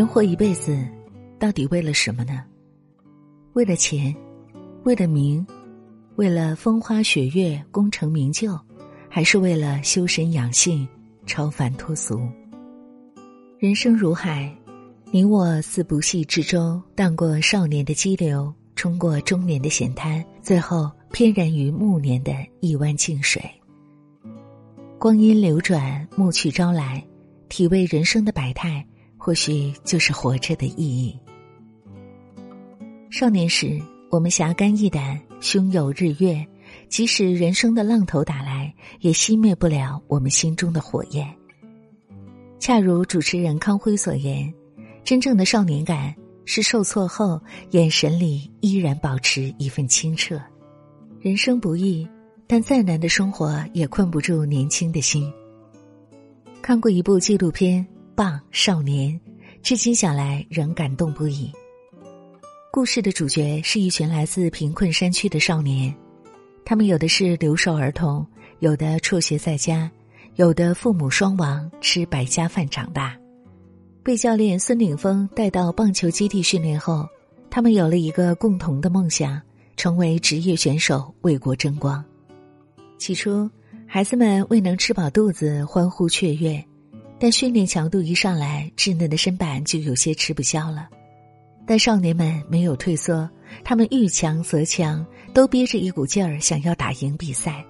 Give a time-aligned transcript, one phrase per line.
[0.00, 0.82] 人活一辈子，
[1.38, 2.42] 到底为了什么呢？
[3.52, 4.16] 为了钱，
[4.84, 5.46] 为了名，
[6.16, 8.58] 为了风花雪月、功成名就，
[9.10, 10.88] 还是为了修身养性、
[11.26, 12.18] 超凡脱俗？
[13.58, 14.50] 人生如海，
[15.10, 23.42] 你我似不系之舟，荡过少年的激流，冲过中年的险滩，最后翩然于暮年的一湾静水。
[24.98, 27.06] 光阴流转，暮去朝来，
[27.50, 28.82] 体味人生的百态。
[29.20, 31.14] 或许就是活着的意义。
[33.10, 33.78] 少年时，
[34.10, 36.42] 我们侠肝义胆，胸有日月，
[36.88, 41.30] 即使人生的浪头打来，也熄灭不了我们心中的火焰。
[42.58, 44.50] 恰如主持人康辉所言，
[45.04, 46.14] 真正的少年感
[46.46, 47.38] 是受挫后
[47.72, 50.40] 眼神里依然保持一份清澈。
[51.20, 52.08] 人生不易，
[52.46, 55.30] 但再难的生活也困不住年轻的心。
[56.62, 57.86] 看过一部纪录片。
[58.20, 59.18] 棒少年，
[59.62, 61.50] 至今想来仍感动不已。
[62.70, 65.90] 故事的主角是一群来自贫困山区的少年，
[66.62, 68.26] 他们有的是留守儿童，
[68.58, 69.90] 有的辍学在家，
[70.34, 73.16] 有的父母双亡，吃百家饭长大。
[74.02, 77.08] 被教练孙岭峰带到棒球基地训练后，
[77.48, 79.40] 他们有了一个共同的梦想，
[79.78, 82.04] 成为职业选手，为国争光。
[82.98, 83.50] 起初，
[83.86, 86.62] 孩子们未能吃饱肚子，欢呼雀跃。
[87.20, 90.88] 但训练强度一上来，稚嫩的身板就有些吃不消了。
[91.66, 93.28] 但少年们没有退缩，
[93.62, 97.62] 他们遇强则强，都憋着一股劲儿想要打赢比赛。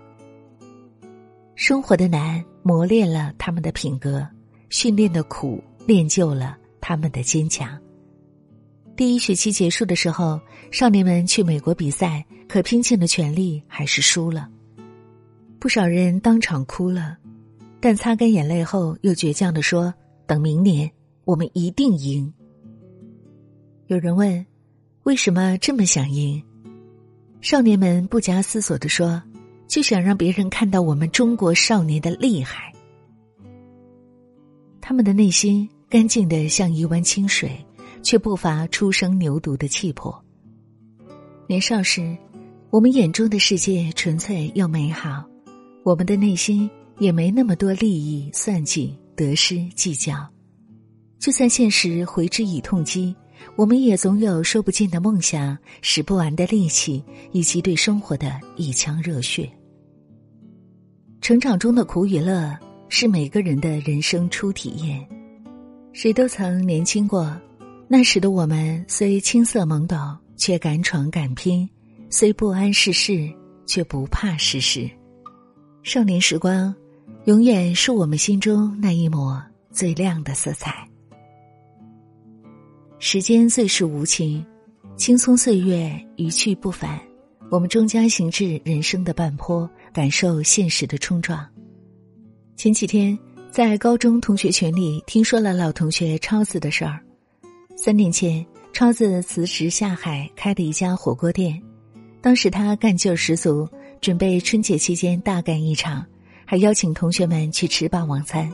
[1.57, 4.25] 生活的难磨练了他们的品格，
[4.69, 7.77] 训练的苦练就了他们的坚强。
[8.97, 10.41] 第一学期结束的时候，
[10.71, 14.49] 少年们去美国比赛，可拼尽了全力还是输了，
[15.59, 17.19] 不少人当场哭了。
[17.81, 19.93] 但擦干眼泪后，又倔强的说
[20.27, 20.91] ：“等明年，
[21.25, 22.33] 我们一定赢。”
[23.89, 24.45] 有人问
[25.05, 26.43] ：“为什么这么想赢？”
[27.41, 29.23] 少年们不假思索的说
[29.67, 32.71] ：“就想让别人看到我们中国少年的厉害。”
[34.83, 37.51] 他们的内心干净的像一湾清水，
[38.03, 40.23] 却不乏初生牛犊的气魄。
[41.47, 42.15] 年少时，
[42.69, 45.25] 我们眼中的世界纯粹又美好，
[45.83, 46.71] 我们的内心。
[47.01, 50.15] 也没那么多利益算计、得失计较，
[51.19, 53.17] 就算现实回之以痛击，
[53.57, 57.03] 我们也总有说不尽的梦想、使不完的力气，
[57.33, 59.51] 以及对生活的一腔热血。
[61.23, 62.55] 成长中的苦与乐
[62.91, 65.03] 是每个人的人生初体验，
[65.95, 67.35] 谁都曾年轻过，
[67.89, 69.99] 那时的我们虽青涩懵懂，
[70.37, 71.67] 却敢闯敢拼；
[72.11, 73.27] 虽不谙世事，
[73.67, 74.87] 却不怕世事。
[75.83, 76.75] 少年时光。
[77.27, 80.89] 永远是我们心中那一抹最亮的色彩。
[82.99, 84.45] 时间最是无情，
[84.97, 86.99] 青葱岁月一去不返，
[87.51, 91.47] 我们终将行至人生的半坡，感受现实的冲撞。
[92.57, 93.17] 前几天
[93.51, 97.01] 在高中同学群里听说了老同学超子的事儿。
[97.77, 101.63] 三年前，超子辞职下海开了一家火锅店，
[102.23, 103.69] 当时他干劲十足，
[104.01, 106.03] 准备春节期间大干一场。
[106.51, 108.53] 还邀请同学们去吃霸王餐，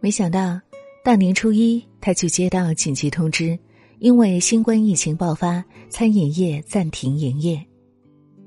[0.00, 0.60] 没想到
[1.02, 3.58] 大年初一他就接到紧急通知，
[4.00, 7.58] 因为新冠疫情爆发，餐饮业暂停营业。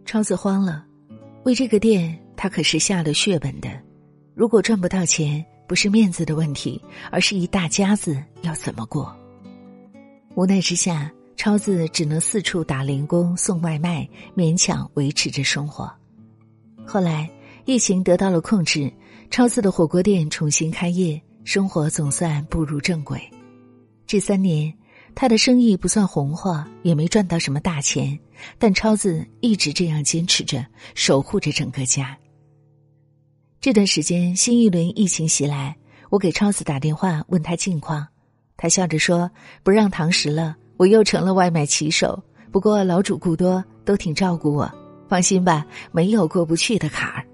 [0.05, 0.85] 超子慌了，
[1.45, 3.71] 为这个店他可是下了血本的，
[4.35, 9.17] 如果赚不到钱，不是面子的问题，而是一大家子要怎么过？
[10.35, 15.91] 无奈之下，超子只能四处打零工、送外卖，勉强维持着生活。
[16.85, 17.27] 后来。
[17.67, 18.89] 疫情得到了控制，
[19.29, 23.21] 超子的火锅店重新开业，生活总算步入正轨。
[24.05, 24.73] 这三年，
[25.13, 28.17] 他的生意不算红火，也没赚到什么大钱，
[28.57, 32.17] 但超子一直这样坚持着，守护着整个家。
[33.59, 35.75] 这段时间，新一轮疫情袭来，
[36.09, 38.07] 我给超子打电话问他近况，
[38.55, 39.29] 他笑着说
[39.61, 42.23] ：“不让堂食了，我又成了外卖骑手。
[42.49, 44.71] 不过老主顾多，都挺照顾我，
[45.09, 47.27] 放心吧，没有过不去的坎儿。”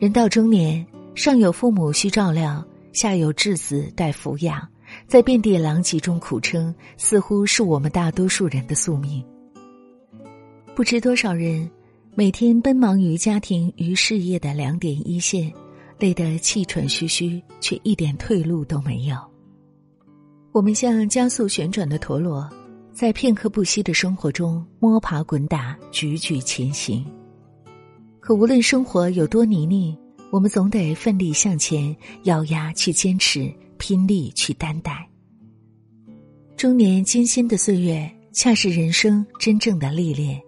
[0.00, 4.66] 人到中年，上有父母需照料，下有稚子待抚养，
[5.06, 9.22] 在遍地狼藉中苦撑，似乎是我们大多数人的宿命。
[10.74, 11.70] 不知多少人
[12.14, 15.52] 每天奔忙于家庭与事业的两点一线，
[15.98, 19.18] 累得气喘吁吁，却一点退路都没有。
[20.50, 22.48] 我们像加速旋转的陀螺，
[22.94, 27.04] 在片刻不息的生活中摸爬滚打，踽踽前行。
[28.30, 29.98] 可无论生活有多泥泞，
[30.30, 31.96] 我们总得奋力向前，
[32.26, 35.04] 咬牙去坚持，拼力去担待。
[36.56, 40.40] 中年艰辛的岁月，恰是人生真正的历练。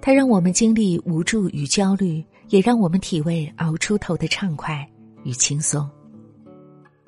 [0.00, 4.88] 它让我们经历无助与焦虑，也让我们体味熬出头的畅快
[5.24, 5.90] 与轻松。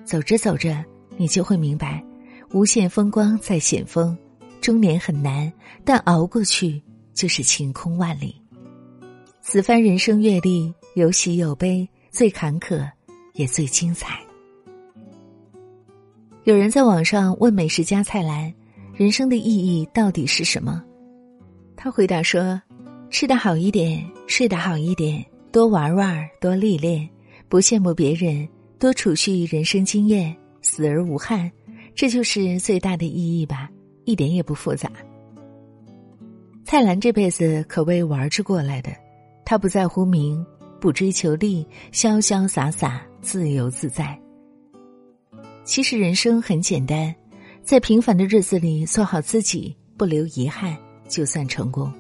[0.05, 0.85] 走着走着，
[1.17, 2.05] 你就会明白，
[2.53, 4.19] 无限风光在险峰。
[4.61, 5.53] 中年很难，
[5.85, 6.83] 但熬过去
[7.15, 8.35] 就是晴空万里。
[9.49, 12.85] 此番人生阅历，有喜有悲，最坎坷
[13.35, 14.19] 也最精彩。
[16.43, 18.53] 有人在网上问美食家蔡澜
[18.93, 20.83] ：“人生的意义到底是什么？”
[21.77, 22.61] 他回答说
[23.09, 27.09] ：“吃得好一点，睡得好一点，多玩玩，多历练，
[27.49, 28.49] 不羡慕别人，
[28.81, 31.49] 多储蓄人生经验，死而无憾，
[31.95, 33.71] 这就是最大的意义吧。”
[34.07, 34.91] 一点也不复杂。
[36.65, 38.91] 蔡澜这辈子可谓玩着过来的，
[39.47, 40.45] 他不在乎名，
[40.81, 44.21] 不追求利，潇潇洒洒，自由自在。
[45.65, 47.15] 其实人生很简单，
[47.63, 50.77] 在平凡的日子里做好自己，不留遗憾，
[51.09, 51.93] 就算成功。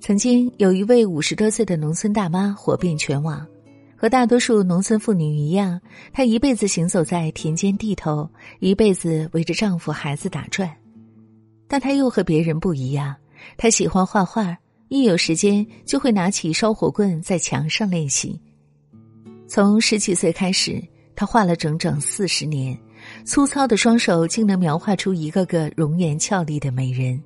[0.00, 3.46] 曾经有一位五十多岁的农村大妈火遍全网，
[3.96, 5.80] 和大多数农村妇女一样，
[6.12, 8.28] 她一辈子行走在田间地头，
[8.58, 10.68] 一辈子围着丈夫孩子打转。
[11.68, 13.14] 但她又和别人不一样，
[13.56, 14.58] 她喜欢画画，
[14.92, 18.38] 一有时间就会拿起烧火棍在墙上练习。
[19.48, 20.86] 从十几岁开始，
[21.16, 22.78] 他画了整整四十年，
[23.24, 27.18] 粗糙的双手竟能描画出一个个容颜俏丽的美人。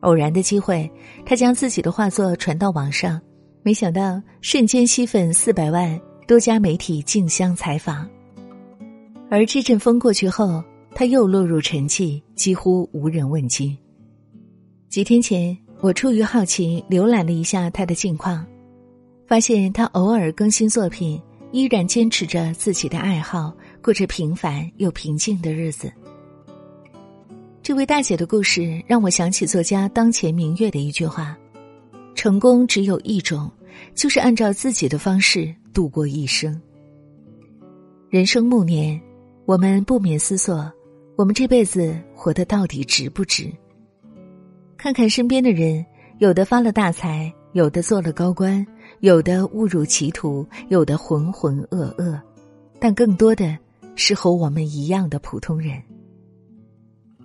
[0.00, 0.90] 偶然的机会，
[1.26, 3.20] 他将自己的画作传到网上，
[3.62, 8.08] 没想到瞬间吸粉四百万，多家媒体竞相采访。
[9.30, 10.64] 而这阵风过去后。
[10.96, 13.76] 他又落入沉寂，几乎无人问津。
[14.88, 18.42] 几天前，我出于好奇浏览了一下他的近况，
[19.26, 21.20] 发现他偶尔更新作品，
[21.52, 25.92] 依然坚持着自己的爱好，过着平凡又平静的日子。
[27.62, 31.36] 这位大姐的故事让我想起作家当前明月的一句话
[32.16, 33.50] ：“成功只有一种，
[33.94, 36.58] 就是按照自己的方式度过一生。”
[38.08, 38.98] 人生暮年，
[39.44, 40.72] 我们不免思索。
[41.14, 43.52] 我们这辈子活得到底值不值？
[44.84, 45.82] 看看身边的人，
[46.18, 48.66] 有的发了大财，有的做了高官，
[49.00, 52.20] 有的误入歧途，有的浑浑噩噩，
[52.78, 53.56] 但更多的
[53.96, 55.82] 是和我们一样的普通人。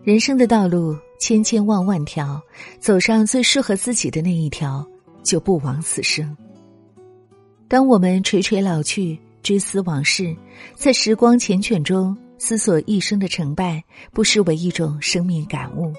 [0.03, 2.41] 人生的道路千千万万条，
[2.79, 4.87] 走上最适合自己的那一条，
[5.21, 6.33] 就不枉此生。
[7.67, 10.33] 当我们垂垂老去，追思往事，
[10.75, 12.17] 在时光缱绻中。
[12.41, 13.83] 思索一生的成败，
[14.13, 15.91] 不失为一种生命感悟。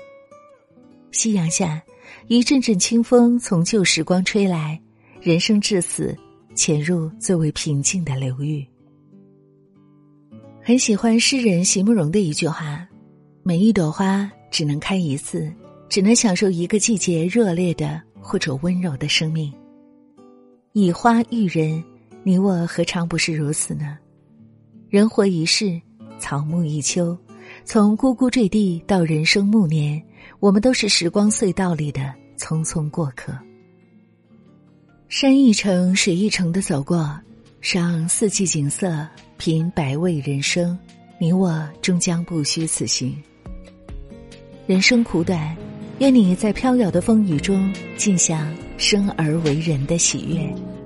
[1.13, 1.83] 夕阳下，
[2.29, 4.81] 一阵阵清风从旧时光吹来，
[5.21, 6.17] 人生至死，
[6.55, 8.67] 潜入最为平静的流域。
[10.63, 12.87] 很喜欢诗人席慕容的一句话
[13.43, 15.53] ：“每一朵花只能开一次，
[15.89, 19.53] 只能享受一个季节热烈的或者温柔的生命。
[20.73, 21.83] 以花喻人，
[22.23, 23.99] 你我何尝不是如此呢？
[24.89, 25.81] 人活一世。”
[26.21, 27.17] 草木一秋，
[27.65, 30.01] 从呱呱坠地到人生暮年，
[30.39, 33.37] 我们都是时光隧道里的匆匆过客。
[35.09, 37.19] 山一程，水一程的走过，
[37.61, 39.07] 赏四季景色，
[39.39, 40.79] 品百味人生，
[41.19, 43.17] 你我终将不虚此行。
[44.67, 45.57] 人生苦短，
[45.99, 50.80] 愿你在飘摇的风雨中，尽享生而为人的喜悦。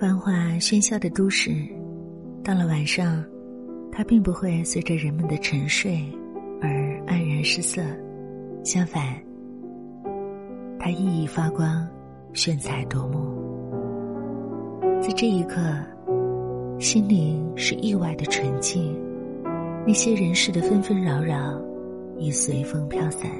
[0.00, 1.50] 繁华喧嚣的都市，
[2.42, 3.22] 到了晚上，
[3.92, 6.02] 它并不会随着人们的沉睡
[6.62, 6.70] 而
[7.06, 7.82] 黯然失色，
[8.64, 9.14] 相反，
[10.78, 11.86] 它熠熠发光，
[12.32, 13.18] 炫彩夺目。
[15.02, 15.60] 在这一刻，
[16.78, 18.98] 心灵是意外的纯净，
[19.86, 21.60] 那些人世的纷纷扰扰
[22.16, 23.30] 已随风飘散。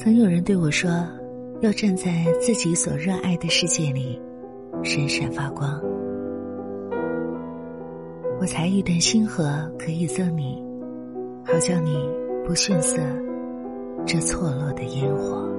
[0.00, 0.90] 曾有人对我说。
[1.60, 4.20] 要站在自己所热爱的世界里，
[4.84, 5.82] 闪闪发光。
[8.40, 10.62] 我才一段星河可以赠你，
[11.44, 12.08] 好叫你
[12.46, 13.02] 不逊色
[14.06, 15.50] 这错落的烟火。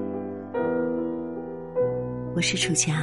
[2.34, 2.94] 我是楚乔，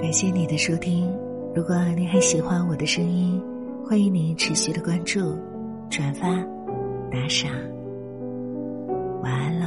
[0.00, 1.08] 感谢你的收听。
[1.54, 3.40] 如果你还喜欢我的声音，
[3.84, 5.20] 欢迎您持续的关注、
[5.88, 6.28] 转发、
[7.08, 7.48] 打赏。
[9.22, 9.57] 晚安